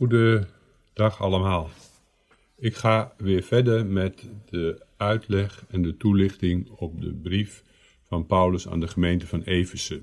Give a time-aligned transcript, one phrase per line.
[0.00, 1.70] Goedendag allemaal.
[2.56, 7.64] Ik ga weer verder met de uitleg en de toelichting op de brief
[8.02, 10.02] van Paulus aan de gemeente van Efeze.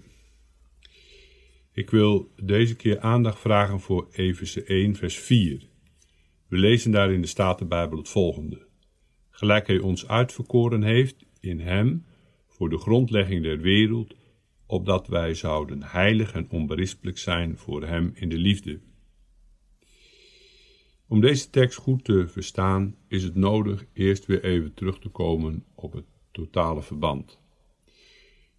[1.71, 5.67] Ik wil deze keer aandacht vragen voor Efeze 1, vers 4.
[6.47, 8.65] We lezen daar in de Statenbijbel het volgende.
[9.29, 12.05] Gelijk hij ons uitverkoren heeft in hem
[12.47, 14.15] voor de grondlegging der wereld,
[14.65, 18.79] opdat wij zouden heilig en onberispelijk zijn voor hem in de liefde.
[21.09, 25.65] Om deze tekst goed te verstaan is het nodig eerst weer even terug te komen
[25.75, 27.39] op het totale verband.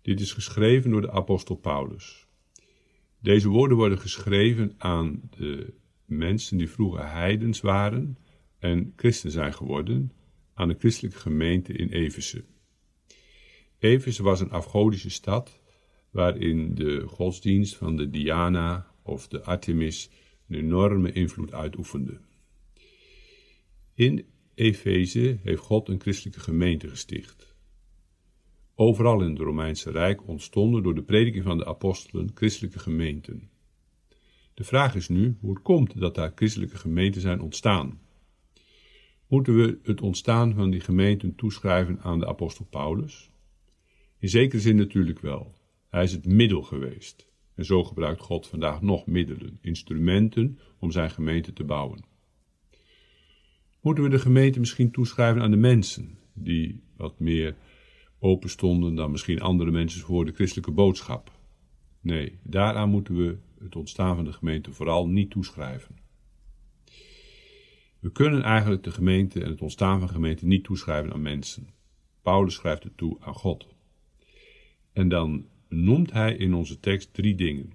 [0.03, 2.27] Dit is geschreven door de apostel Paulus.
[3.21, 8.19] Deze woorden worden geschreven aan de mensen die vroeger heidens waren
[8.59, 10.13] en christen zijn geworden,
[10.55, 12.45] aan de christelijke gemeente in Efeze.
[13.79, 15.61] Efeze was een afgodische stad
[16.11, 20.11] waarin de godsdienst van de Diana of de Artemis
[20.49, 22.21] een enorme invloed uitoefende.
[23.99, 27.55] In Efeze heeft God een christelijke gemeente gesticht.
[28.75, 33.51] Overal in het Romeinse Rijk ontstonden door de prediking van de apostelen christelijke gemeenten.
[34.55, 38.01] De vraag is nu hoe het komt dat daar christelijke gemeenten zijn ontstaan.
[39.27, 43.31] Moeten we het ontstaan van die gemeenten toeschrijven aan de apostel Paulus?
[44.19, 45.55] In zekere zin natuurlijk wel.
[45.89, 47.29] Hij is het middel geweest.
[47.55, 52.17] En zo gebruikt God vandaag nog middelen, instrumenten om zijn gemeente te bouwen.
[53.89, 57.57] Moeten we de gemeente misschien toeschrijven aan de mensen, die wat meer
[58.19, 61.33] open stonden dan misschien andere mensen voor de christelijke boodschap?
[62.01, 65.97] Nee, daaraan moeten we het ontstaan van de gemeente vooral niet toeschrijven.
[67.99, 71.69] We kunnen eigenlijk de gemeente en het ontstaan van de gemeente niet toeschrijven aan mensen.
[72.23, 73.69] Paulus schrijft het toe aan God.
[74.93, 77.73] En dan noemt hij in onze tekst drie dingen.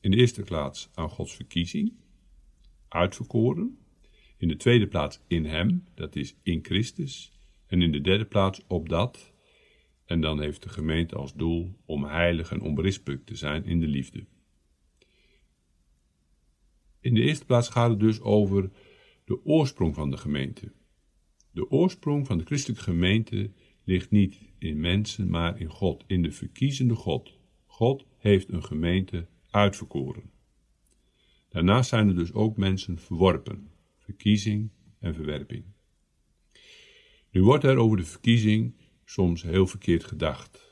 [0.00, 1.92] In de eerste plaats aan Gods verkiezing,
[2.88, 3.76] uitverkoren.
[4.42, 7.32] In de tweede plaats in Hem, dat is in Christus.
[7.66, 9.32] En in de derde plaats op dat.
[10.04, 13.86] En dan heeft de gemeente als doel om heilig en onberispelijk te zijn in de
[13.86, 14.24] liefde.
[17.00, 18.70] In de eerste plaats gaat het dus over
[19.24, 20.72] de oorsprong van de gemeente.
[21.50, 23.50] De oorsprong van de christelijke gemeente
[23.84, 27.38] ligt niet in mensen, maar in God, in de verkiezende God.
[27.66, 30.30] God heeft een gemeente uitverkoren.
[31.48, 33.70] Daarnaast zijn er dus ook mensen verworpen,
[34.02, 35.64] verkiezing en verwerping.
[37.30, 38.74] Nu wordt er over de verkiezing
[39.04, 40.70] soms heel verkeerd gedacht.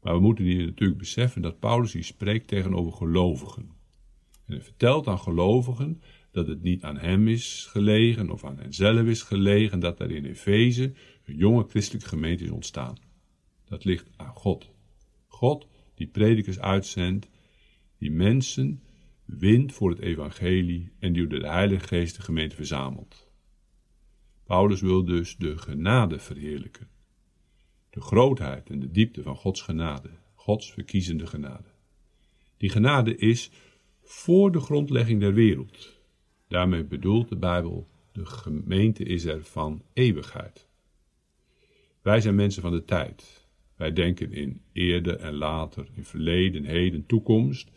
[0.00, 3.70] Maar we moeten hier natuurlijk beseffen dat Paulus hier spreekt tegenover gelovigen.
[4.46, 9.06] En hij vertelt aan gelovigen dat het niet aan hem is gelegen of aan henzelf
[9.06, 10.92] is gelegen dat er in Efeze
[11.24, 12.96] een jonge christelijke gemeente is ontstaan.
[13.64, 14.70] Dat ligt aan God.
[15.26, 17.28] God die predikers uitzendt,
[17.98, 18.82] die mensen
[19.38, 23.30] wint voor het evangelie en die door de Heilige Geest de gemeente verzamelt.
[24.44, 26.88] Paulus wil dus de genade verheerlijken.
[27.90, 31.68] De grootheid en de diepte van Gods genade, Gods verkiezende genade.
[32.56, 33.50] Die genade is
[34.02, 36.00] voor de grondlegging der wereld.
[36.48, 40.68] Daarmee bedoelt de Bijbel, de gemeente is er van eeuwigheid.
[42.02, 43.46] Wij zijn mensen van de tijd.
[43.76, 47.70] Wij denken in eerder en later, in verleden, heden, toekomst.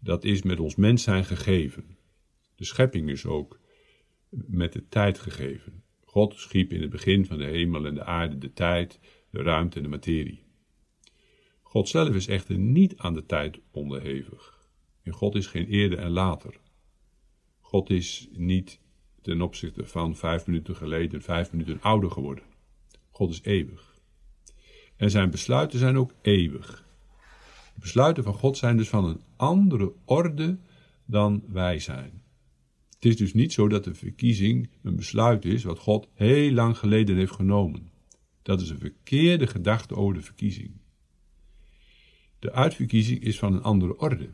[0.00, 1.96] Dat is met ons mens zijn gegeven.
[2.54, 3.60] De schepping is ook
[4.30, 5.82] met de tijd gegeven.
[6.04, 9.00] God schiep in het begin van de hemel en de aarde de tijd,
[9.30, 10.42] de ruimte en de materie.
[11.62, 14.68] God zelf is echter niet aan de tijd onderhevig.
[15.02, 16.60] In God is geen eerder en later.
[17.60, 18.80] God is niet
[19.22, 22.44] ten opzichte van vijf minuten geleden vijf minuten ouder geworden.
[23.10, 24.00] God is eeuwig.
[24.96, 26.88] En zijn besluiten zijn ook eeuwig.
[27.74, 30.58] De besluiten van God zijn dus van een andere orde
[31.04, 32.22] dan wij zijn.
[33.00, 36.78] Het is dus niet zo dat de verkiezing een besluit is wat God heel lang
[36.78, 37.90] geleden heeft genomen.
[38.42, 40.70] Dat is een verkeerde gedachte over de verkiezing.
[42.38, 44.32] De uitverkiezing is van een andere orde.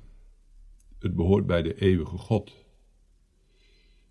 [0.98, 2.64] Het behoort bij de eeuwige God.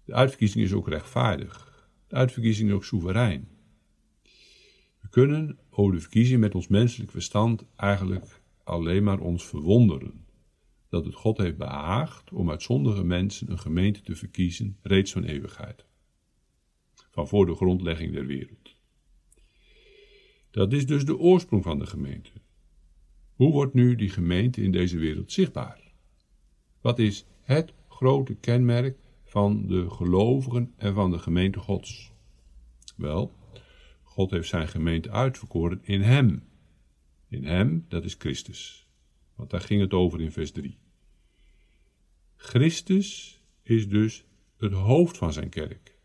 [0.05, 1.87] De uitverkiezing is ook rechtvaardig.
[2.07, 3.47] De uitverkiezing is ook soeverein.
[5.01, 10.25] We kunnen over de verkiezing met ons menselijk verstand eigenlijk alleen maar ons verwonderen.
[10.89, 15.23] Dat het God heeft behaagd om uit zondige mensen een gemeente te verkiezen, reeds van
[15.23, 15.85] eeuwigheid.
[17.09, 18.75] Van voor de grondlegging der wereld.
[20.51, 22.31] Dat is dus de oorsprong van de gemeente.
[23.33, 25.93] Hoe wordt nu die gemeente in deze wereld zichtbaar?
[26.81, 32.11] Wat is het grote kenmerk van de gelovigen en van de gemeente Gods?
[32.95, 33.31] Wel,
[34.03, 36.43] God heeft zijn gemeente uitverkoren in Hem.
[37.35, 38.87] In Hem, dat is Christus.
[39.35, 40.77] Want daar ging het over in vers 3.
[42.35, 44.25] Christus is dus
[44.57, 45.99] het hoofd van zijn kerk.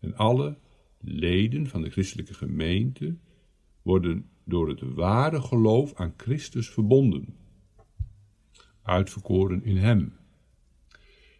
[0.00, 0.58] En alle
[1.00, 3.16] leden van de christelijke gemeente
[3.82, 7.36] worden door het ware geloof aan Christus verbonden,
[8.82, 10.16] uitverkoren in Hem.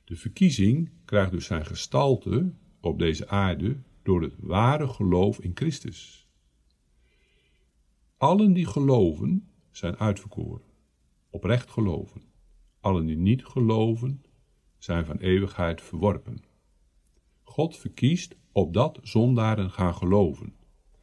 [0.04, 6.23] De verkiezing krijgt dus zijn gestalte op deze aarde door het ware geloof in Christus.
[8.24, 10.62] Allen die geloven zijn uitverkoren,
[11.30, 12.22] oprecht geloven.
[12.80, 14.24] Allen die niet geloven
[14.78, 16.44] zijn van eeuwigheid verworpen.
[17.42, 20.54] God verkiest opdat zondaren gaan geloven.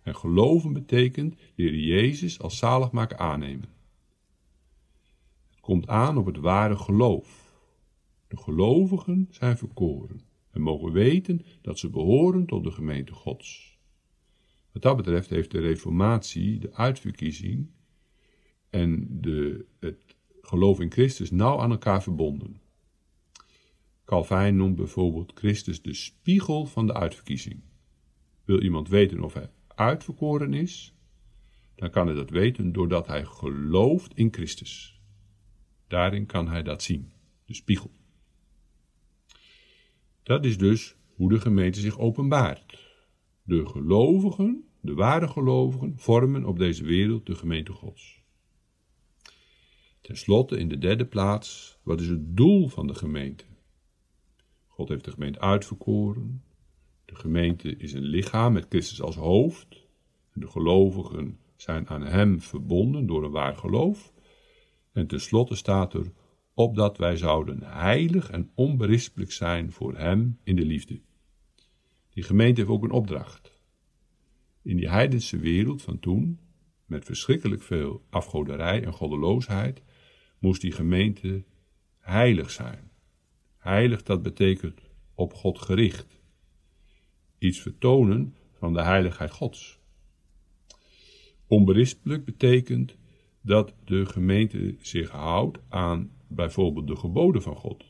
[0.01, 3.69] En geloven betekent de Jezus als zaligmaker aannemen.
[5.49, 7.53] Het komt aan op het ware geloof.
[8.27, 10.21] De gelovigen zijn verkoren
[10.51, 13.70] en mogen weten dat ze behoren tot de gemeente Gods.
[14.71, 17.69] Wat dat betreft heeft de Reformatie, de uitverkiezing
[18.69, 22.61] en de, het geloof in Christus nauw aan elkaar verbonden.
[24.05, 27.61] Calvijn noemt bijvoorbeeld Christus de spiegel van de uitverkiezing.
[28.45, 30.93] Wil iemand weten of hij uitverkoren is,
[31.75, 35.01] dan kan hij dat weten doordat hij gelooft in Christus.
[35.87, 37.11] Daarin kan hij dat zien,
[37.45, 37.91] de spiegel.
[40.23, 42.90] Dat is dus hoe de gemeente zich openbaart.
[43.43, 48.23] De gelovigen, de ware gelovigen, vormen op deze wereld de gemeente Gods.
[50.01, 53.43] Ten slotte, in de derde plaats, wat is het doel van de gemeente?
[54.67, 56.43] God heeft de gemeente uitverkoren.
[57.05, 59.87] De gemeente is een lichaam met Christus als hoofd.
[60.33, 64.13] De gelovigen zijn aan Hem verbonden door een waar geloof.
[64.91, 66.11] En tenslotte staat er,
[66.53, 71.01] opdat wij zouden heilig en onberispelijk zijn voor Hem in de liefde.
[72.13, 73.59] Die gemeente heeft ook een opdracht.
[74.61, 76.39] In die heidense wereld van toen,
[76.85, 79.81] met verschrikkelijk veel afgoderij en goddeloosheid,
[80.39, 81.43] moest die gemeente
[81.97, 82.91] heilig zijn.
[83.57, 84.81] Heilig, dat betekent
[85.15, 86.21] op God gericht.
[87.37, 89.79] Iets vertonen van de heiligheid Gods.
[91.47, 92.95] Onberispelijk betekent
[93.41, 97.85] dat de gemeente zich houdt aan bijvoorbeeld de geboden van God.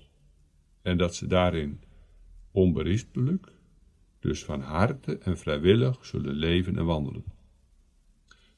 [0.81, 1.81] En dat ze daarin
[2.51, 3.51] onberispelijk,
[4.21, 7.23] dus van harte en vrijwillig zullen leven en wandelen.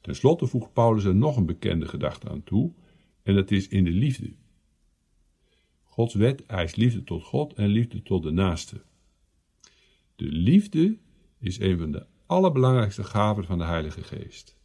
[0.00, 2.72] Ten slotte voegt Paulus er nog een bekende gedachte aan toe,
[3.22, 4.34] en dat is in de liefde.
[5.82, 8.82] Gods wet eist liefde tot God en liefde tot de naaste.
[10.16, 10.98] De liefde
[11.38, 14.56] is een van de allerbelangrijkste gaven van de Heilige Geest.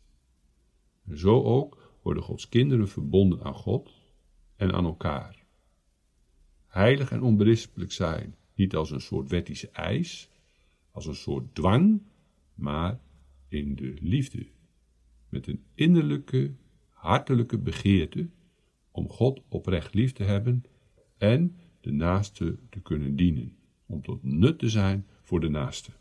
[1.14, 3.92] zo ook worden Gods kinderen verbonden aan God
[4.56, 5.46] en aan elkaar.
[6.68, 10.30] Heilig en onberispelijk zijn, niet als een soort wettische eis,
[10.92, 12.02] als een soort dwang,
[12.54, 13.00] maar
[13.48, 14.48] in de liefde,
[15.30, 16.56] met een innerlijke,
[16.90, 18.30] hartelijke begeerte
[18.92, 20.64] om God oprecht lief te hebben
[21.18, 25.92] en de naaste te kunnen dienen, om tot nut te zijn voor de naaste.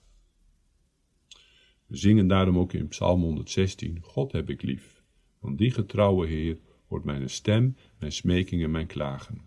[1.86, 5.02] We zingen daarom ook in Psalm 116: God heb ik lief,
[5.38, 9.40] want die getrouwe Heer hoort mijn stem, mijn smeking en mijn klagen.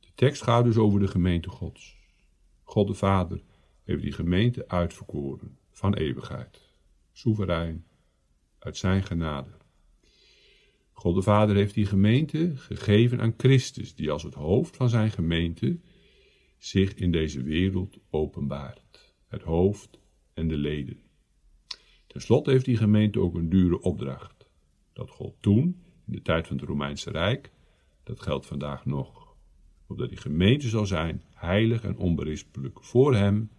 [0.00, 1.95] De tekst gaat dus over de gemeente Gods.
[2.68, 3.42] God de Vader
[3.84, 6.74] heeft die gemeente uitverkoren van eeuwigheid,
[7.12, 7.86] soeverein,
[8.58, 9.50] uit zijn genade.
[10.92, 15.10] God de Vader heeft die gemeente gegeven aan Christus, die als het hoofd van zijn
[15.10, 15.80] gemeente
[16.58, 19.14] zich in deze wereld openbaart.
[19.26, 19.98] Het hoofd
[20.34, 21.00] en de leden.
[22.06, 24.48] Ten slotte heeft die gemeente ook een dure opdracht.
[24.92, 27.52] Dat God toen, in de tijd van het Romeinse Rijk,
[28.02, 29.36] dat geldt vandaag nog.
[29.86, 33.50] Opdat die gemeente zal zijn, heilig en onberispelijk voor Hem,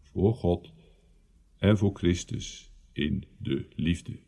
[0.00, 0.72] voor God
[1.56, 4.18] en voor Christus in de liefde.